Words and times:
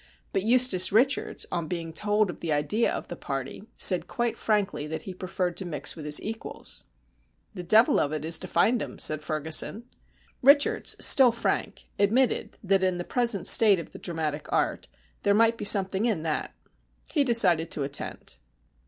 But 0.33 0.41
Eustace 0.41 0.91
Richards, 0.91 1.45
on 1.51 1.67
being 1.67 1.93
told 1.93 2.31
of 2.31 2.39
the 2.39 2.51
idea 2.51 2.91
of 2.91 3.07
the 3.07 3.15
party, 3.15 3.65
said 3.75 4.07
quite 4.07 4.35
frankly 4.35 4.87
that 4.87 5.03
he 5.03 5.13
preferred 5.13 5.55
to 5.57 5.65
mix 5.65 5.95
with 5.95 6.05
his 6.05 6.19
equals. 6.23 6.85
"The 7.53 7.61
devil 7.61 7.99
of 7.99 8.11
it 8.11 8.25
is 8.25 8.39
to 8.39 8.47
find 8.47 8.81
'em," 8.81 8.97
said 8.97 9.21
Ferguson. 9.21 9.83
Richards, 10.41 10.95
still 10.97 11.31
frank, 11.31 11.83
admitted 11.99 12.57
that 12.63 12.81
in 12.81 12.97
the 12.97 13.03
present 13.03 13.45
state 13.45 13.77
of 13.77 13.91
dramatic 14.01 14.51
art 14.51 14.87
there 15.21 15.35
might 15.35 15.55
be 15.59 15.65
something 15.65 16.05
in 16.05 16.23
that. 16.23 16.55
He 17.11 17.23
decided 17.23 17.69
to 17.69 17.83
attend. 17.83 18.37